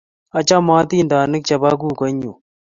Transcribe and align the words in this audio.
achame 0.37 0.71
atindonik 0.81 1.43
che 1.47 1.55
bo 1.61 1.69
kukuoe 1.79 2.09
nyu. 2.19 2.31